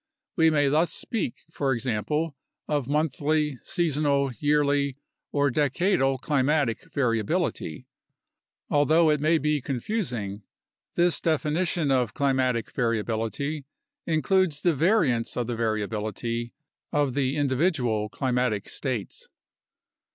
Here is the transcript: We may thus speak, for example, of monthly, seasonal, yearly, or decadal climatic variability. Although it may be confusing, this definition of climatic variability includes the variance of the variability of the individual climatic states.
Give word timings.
We 0.35 0.49
may 0.49 0.67
thus 0.67 0.91
speak, 0.91 1.43
for 1.51 1.73
example, 1.73 2.35
of 2.67 2.87
monthly, 2.87 3.59
seasonal, 3.61 4.31
yearly, 4.39 4.97
or 5.31 5.51
decadal 5.51 6.17
climatic 6.19 6.91
variability. 6.91 7.85
Although 8.67 9.11
it 9.11 9.19
may 9.21 9.37
be 9.37 9.61
confusing, 9.61 10.41
this 10.95 11.21
definition 11.21 11.91
of 11.91 12.15
climatic 12.15 12.71
variability 12.71 13.67
includes 14.07 14.61
the 14.61 14.73
variance 14.73 15.37
of 15.37 15.45
the 15.45 15.55
variability 15.55 16.55
of 16.91 17.13
the 17.13 17.37
individual 17.37 18.09
climatic 18.09 18.69
states. 18.69 19.27